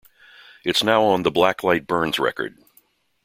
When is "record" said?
2.17-2.57